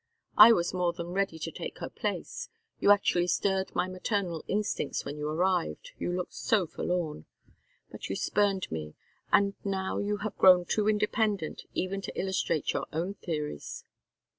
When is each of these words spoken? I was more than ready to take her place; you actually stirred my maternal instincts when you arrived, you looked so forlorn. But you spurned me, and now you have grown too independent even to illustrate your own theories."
I 0.35 0.51
was 0.51 0.73
more 0.73 0.93
than 0.93 1.09
ready 1.13 1.37
to 1.37 1.51
take 1.51 1.77
her 1.77 1.87
place; 1.87 2.49
you 2.79 2.89
actually 2.89 3.27
stirred 3.27 3.75
my 3.75 3.87
maternal 3.87 4.43
instincts 4.47 5.05
when 5.05 5.15
you 5.19 5.29
arrived, 5.29 5.91
you 5.99 6.11
looked 6.11 6.33
so 6.33 6.65
forlorn. 6.65 7.25
But 7.91 8.09
you 8.09 8.15
spurned 8.15 8.71
me, 8.71 8.95
and 9.31 9.53
now 9.63 9.99
you 9.99 10.17
have 10.25 10.35
grown 10.39 10.65
too 10.65 10.89
independent 10.89 11.65
even 11.75 12.01
to 12.01 12.19
illustrate 12.19 12.73
your 12.73 12.87
own 12.91 13.13
theories." 13.13 13.83